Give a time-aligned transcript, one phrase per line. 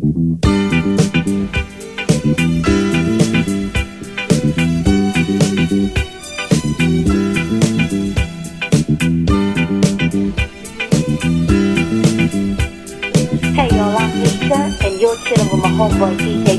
[0.00, 0.08] Hey,
[13.76, 16.49] y'all, I'm Lisa, and you're chilling with my homeboy DJ.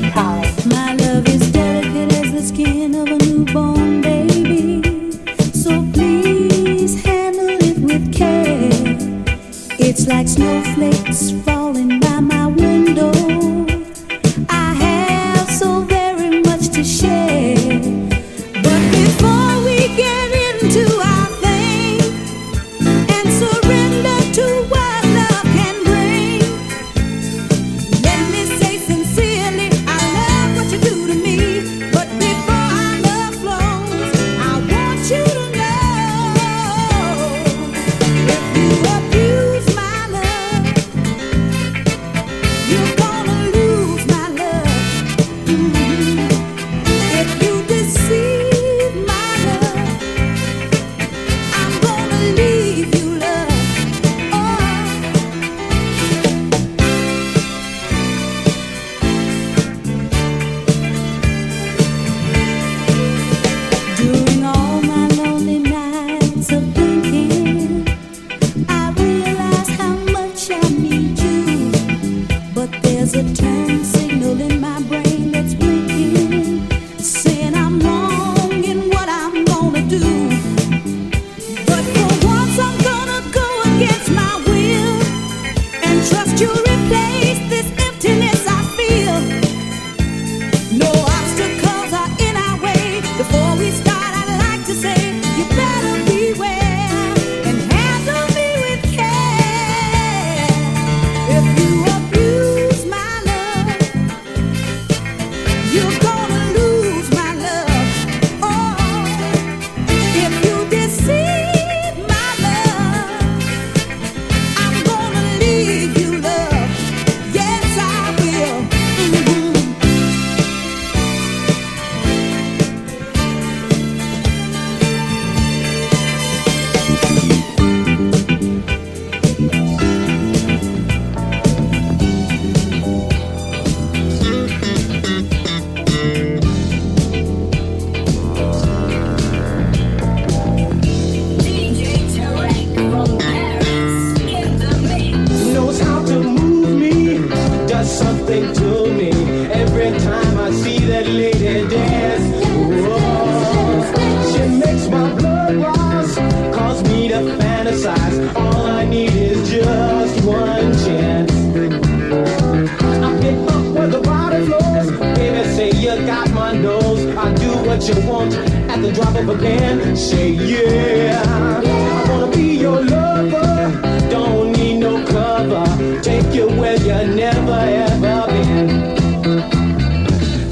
[169.22, 171.22] over land say, yeah.
[171.24, 173.80] I wanna be your lover.
[174.10, 175.64] Don't need no cover.
[176.02, 178.68] Take you where you never ever been.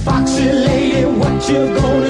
[0.05, 2.10] Foxy lady, what you gonna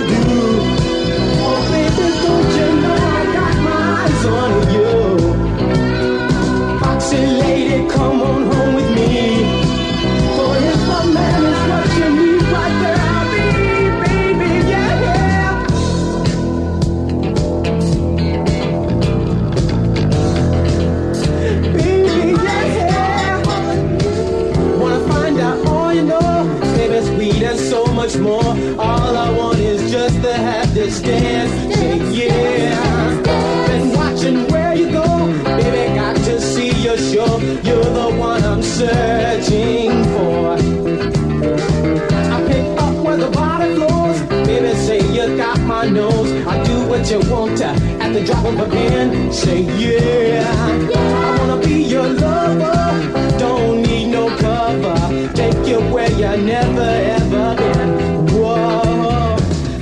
[47.11, 49.33] you want to at the drop of a pin.
[49.33, 50.45] Say yeah.
[50.45, 50.89] yeah.
[50.95, 53.39] I wanna be your lover.
[53.39, 55.33] Don't need no cover.
[55.35, 58.27] Take you where you never ever been.
[58.29, 59.37] Whoa,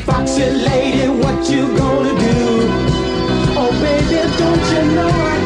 [0.06, 2.38] foxy lady, what you gonna do?
[3.60, 5.38] Oh baby, don't you know?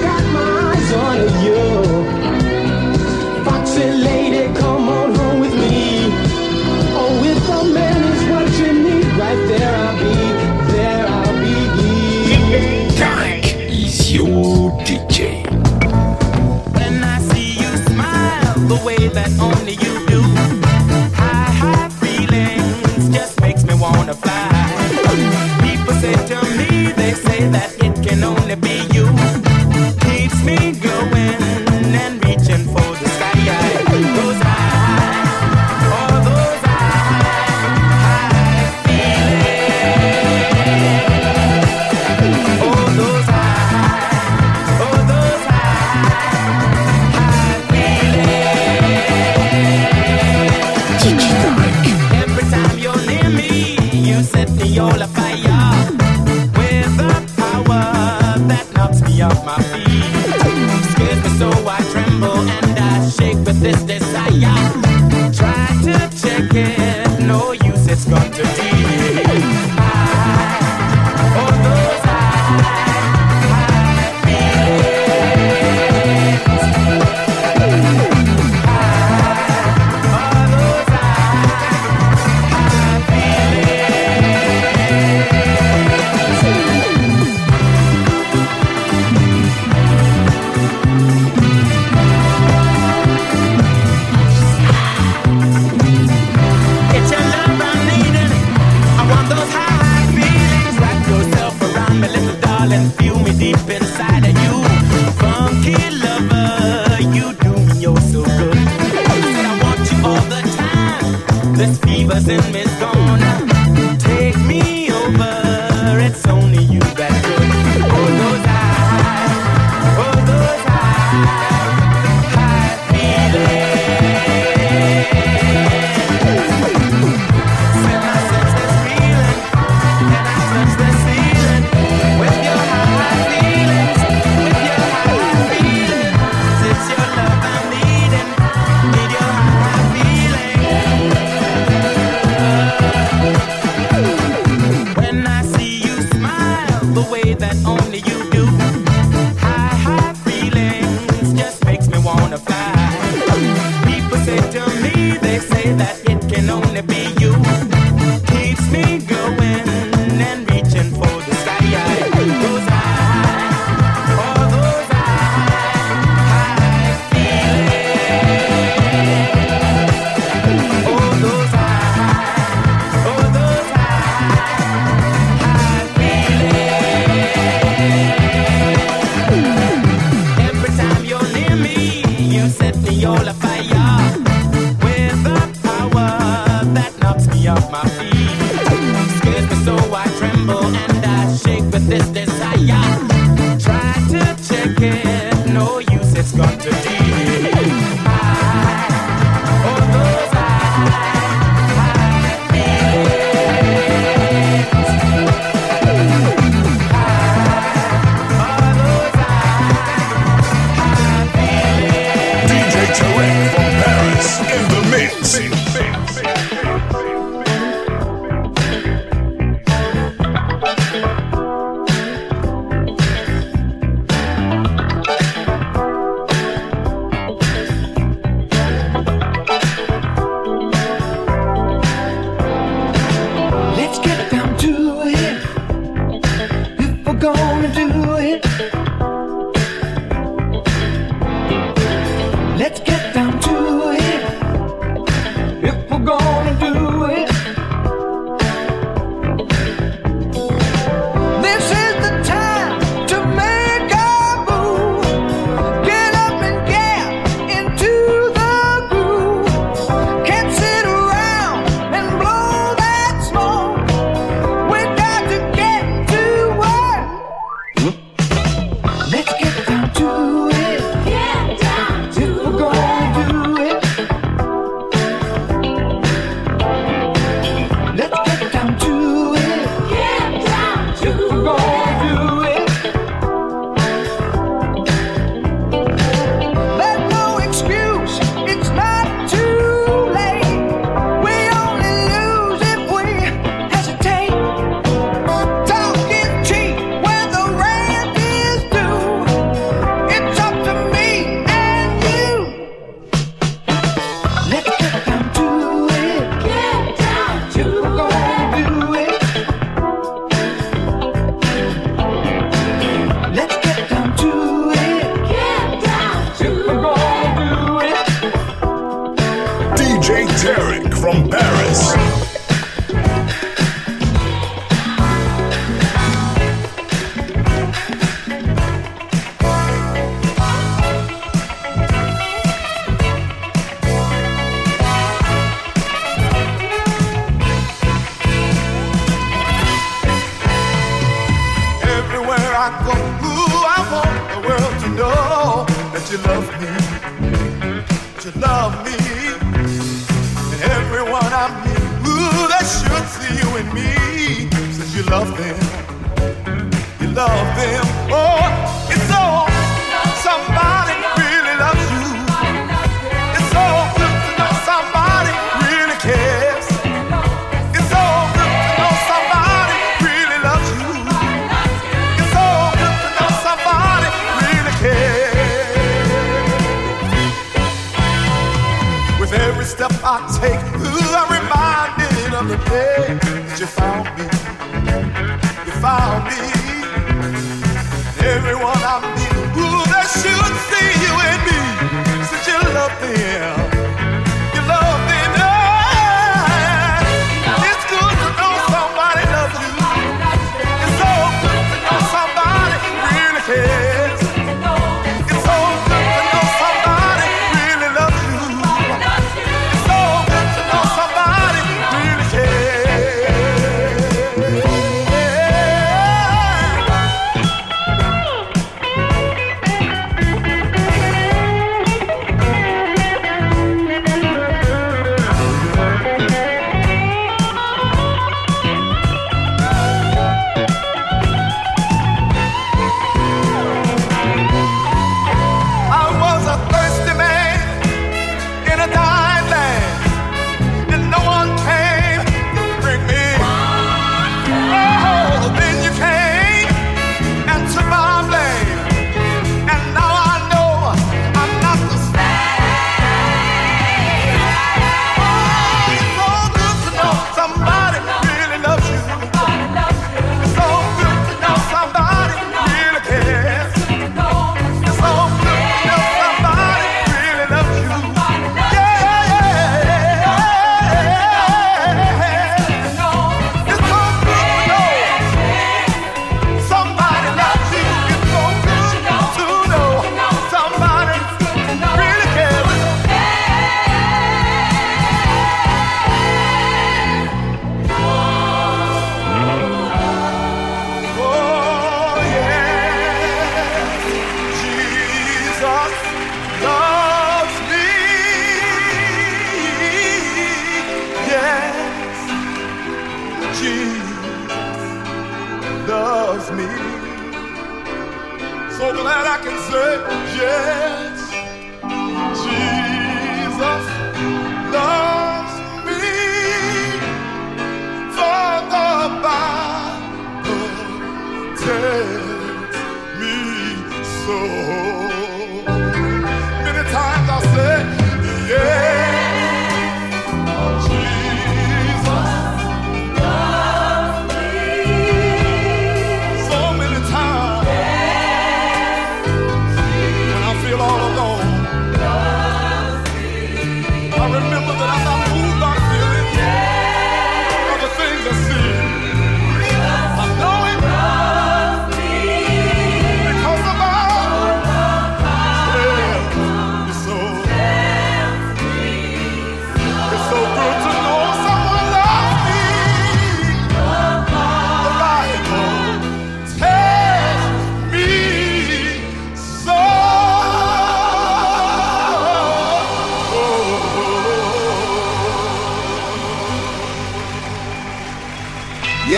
[112.21, 113.22] Really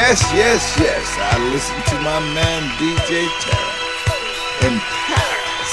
[0.06, 1.16] Yes, yes, yes.
[1.18, 5.73] I listen to my man DJ Terra in Paris.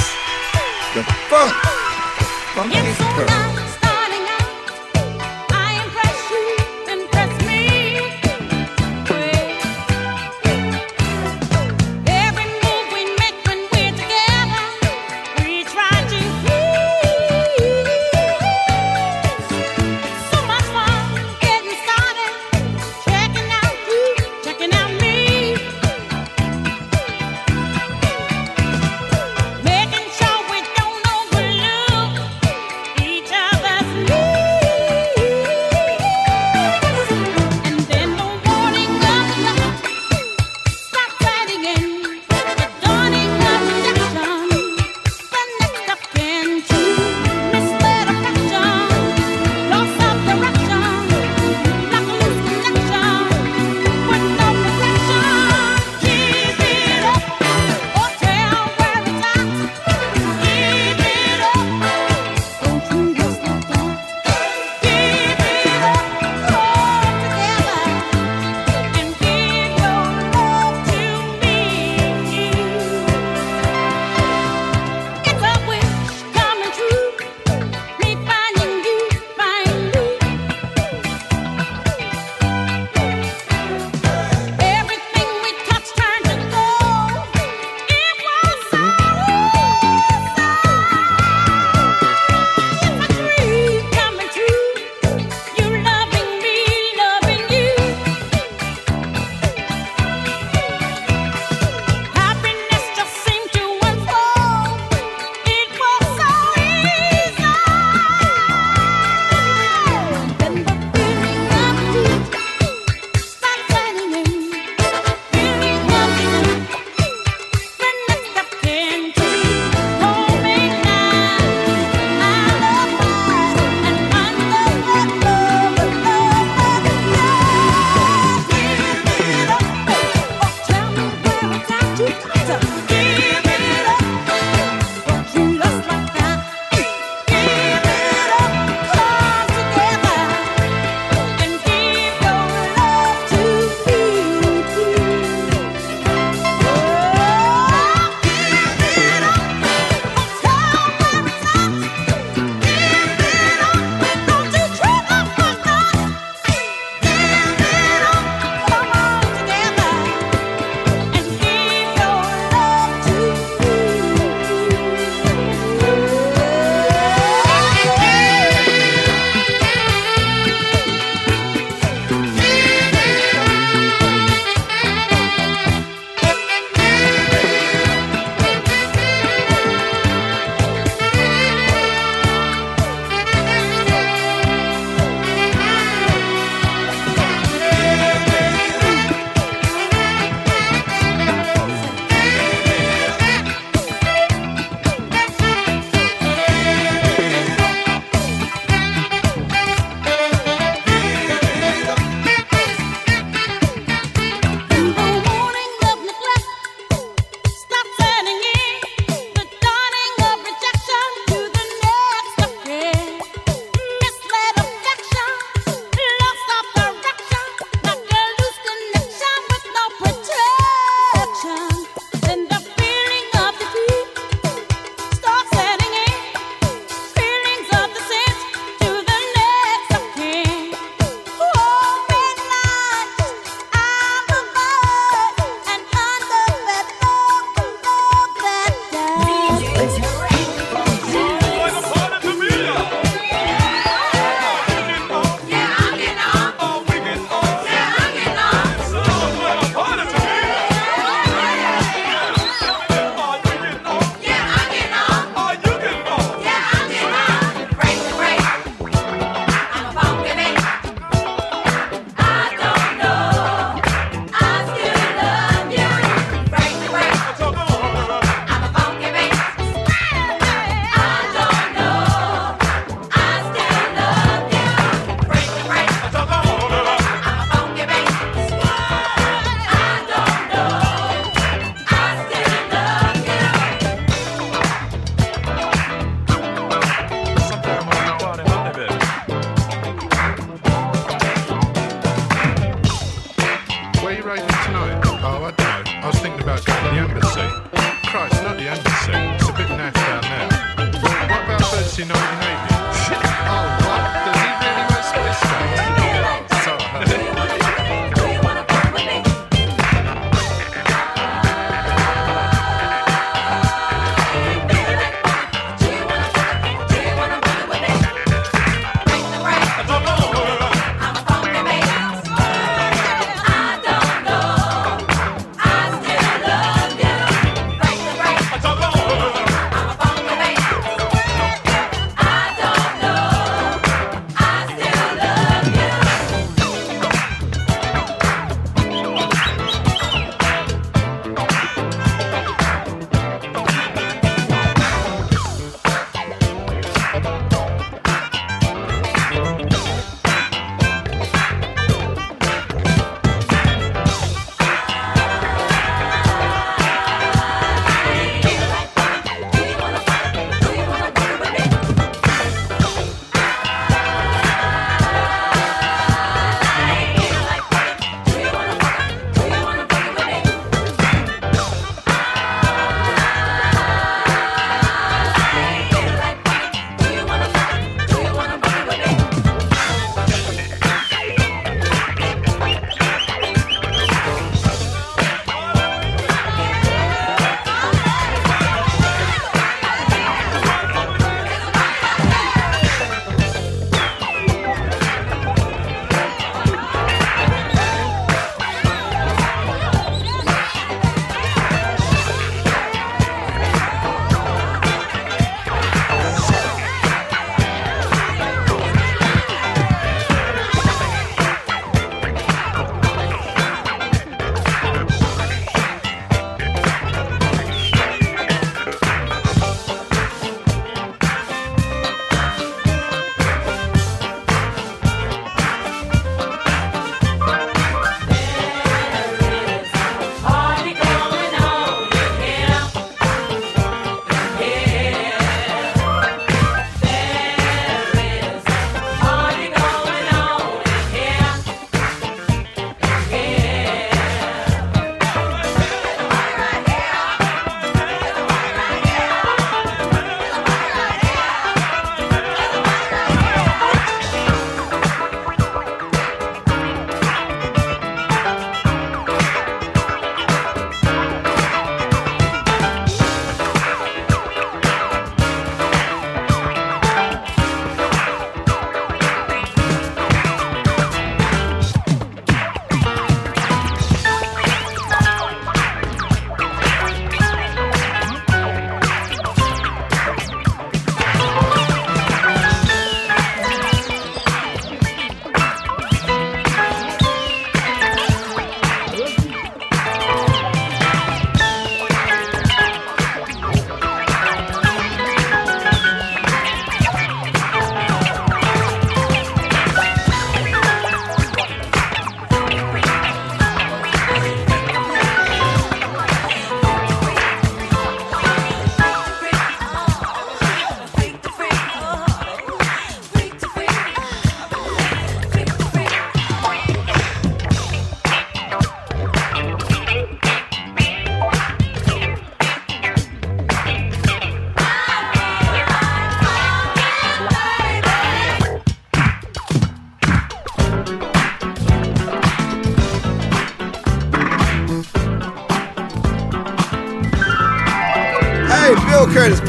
[0.96, 1.54] The funk,
[2.16, 3.61] the funky.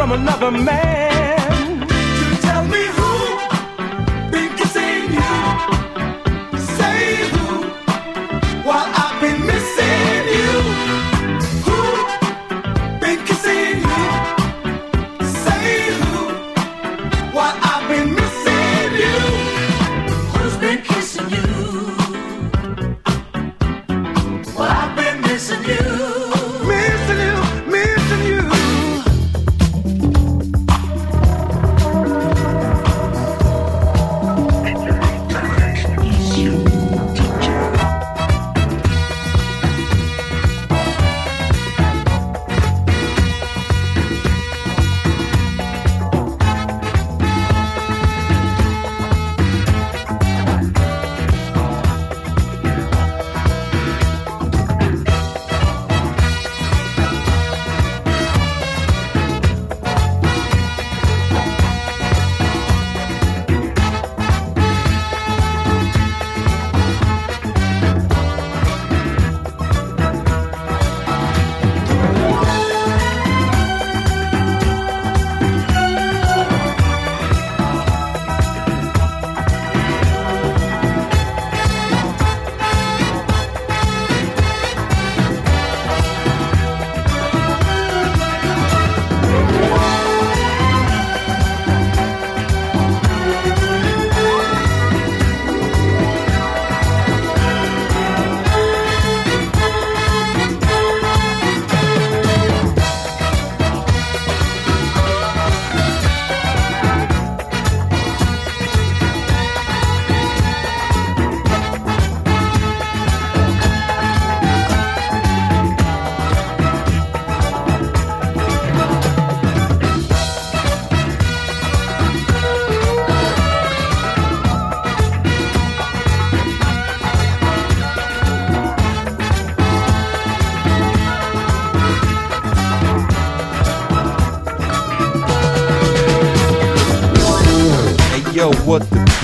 [0.00, 0.99] From another man?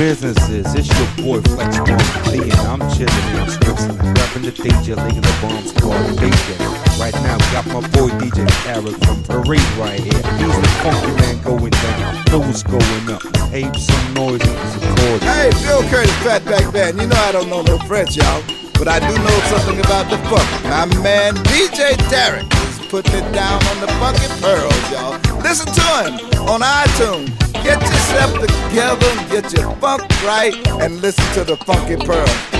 [0.07, 0.75] What the business is?
[0.77, 5.66] It's your boy Flex and I'm chilling in Switzerland, rapping the DJ, laying the bomb
[5.66, 6.62] squad bacon.
[6.95, 10.23] Right now, we got my boy DJ Eric from Parade right here.
[10.38, 13.19] He's the funky man going down, what's going up.
[13.51, 15.27] Ape some noise his accordion.
[15.27, 17.03] Hey, Phil Curtis, Fatback Band.
[17.03, 18.45] You know I don't know no French, y'all.
[18.79, 20.47] But I do know something about the funk.
[20.71, 25.19] My man DJ Tarek is putting it down on the funky pearls, y'all.
[25.42, 27.36] Listen to him on iTunes.
[27.66, 32.56] Get yourself together get your funk right and listen to the funky pearls.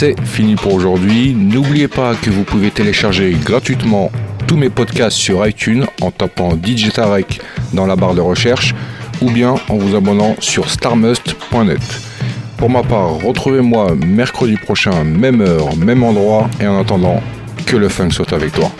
[0.00, 1.34] C'est fini pour aujourd'hui.
[1.34, 4.10] N'oubliez pas que vous pouvez télécharger gratuitement
[4.46, 6.88] tous mes podcasts sur iTunes en tapant DJ
[7.74, 8.74] dans la barre de recherche
[9.20, 11.82] ou bien en vous abonnant sur starmust.net.
[12.56, 17.20] Pour ma part, retrouvez-moi mercredi prochain, même heure, même endroit, et en attendant,
[17.66, 18.72] que le funk soit avec toi.